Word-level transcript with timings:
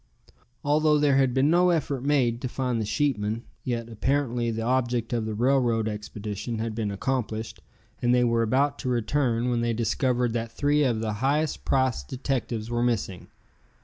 Although 0.63 0.97
there 0.97 1.17
had 1.17 1.31
been 1.31 1.51
no 1.51 1.69
effort 1.69 2.03
made 2.03 2.41
to 2.41 2.47
find 2.47 2.81
the 2.81 2.87
sheepmen, 2.87 3.43
yet 3.63 3.87
apparently 3.87 4.49
the 4.49 4.63
object 4.63 5.13
of 5.13 5.25
the 5.27 5.35
railroad 5.35 5.87
expedition 5.87 6.57
had 6.57 6.73
been 6.73 6.89
accomplished, 6.89 7.59
and 8.01 8.11
they 8.11 8.23
were 8.23 8.41
about 8.41 8.79
to 8.79 8.89
return 8.89 9.51
when 9.51 9.61
they 9.61 9.73
discovered 9.73 10.33
that 10.33 10.51
three 10.51 10.83
of 10.83 11.01
the 11.01 11.13
highest 11.21 11.65
priced 11.65 12.07
detectives 12.07 12.67
were 12.71 12.81
missing. 12.81 13.27